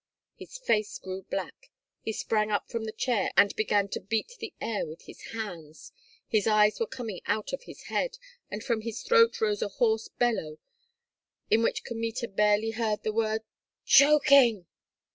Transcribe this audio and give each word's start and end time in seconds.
His 0.33 0.57
face 0.57 0.97
grew 0.97 1.27
black, 1.29 1.69
he 2.01 2.11
sprang 2.11 2.49
up 2.49 2.71
from 2.71 2.85
the 2.85 2.91
chair 2.91 3.29
and 3.37 3.55
began 3.55 3.87
to 3.89 3.99
beat 3.99 4.29
the 4.39 4.51
air 4.59 4.83
with 4.83 5.03
his 5.03 5.21
hands, 5.25 5.93
his 6.27 6.47
eyes 6.47 6.79
were 6.79 6.87
coming 6.87 7.21
out 7.27 7.53
of 7.53 7.65
his 7.65 7.83
head, 7.83 8.17
and 8.49 8.63
from 8.63 8.81
his 8.81 9.03
throat 9.03 9.39
rose 9.39 9.61
a 9.61 9.67
hoarse 9.67 10.07
bellow, 10.07 10.57
in 11.51 11.61
which 11.61 11.83
Kmita 11.83 12.29
barely 12.29 12.71
heard 12.71 13.03
the 13.03 13.13
word, 13.13 13.43
"Choking!" 13.85 14.65